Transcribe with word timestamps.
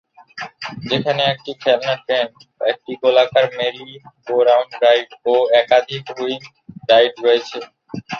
যেখানে 0.89 1.21
একটি 1.33 1.51
খেলনা 1.63 1.95
ট্রেন, 2.05 2.27
একটি 2.71 2.91
গোলাকার 3.01 3.45
মেরি 3.57 3.89
গো 4.27 4.37
রাউন্ড 4.47 4.73
রাইড 4.83 5.09
ও 5.25 5.33
একাধিক 5.61 6.03
হুইল 6.15 6.43
রাইড 6.89 7.13
রয়েছে। 7.25 7.59